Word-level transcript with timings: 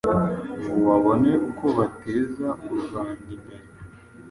ngo 0.67 0.79
babone 0.87 1.31
uko 1.49 1.65
bateza 1.77 2.47
u 2.73 2.75
Rwanda 2.83 3.25
imbere. 3.35 3.67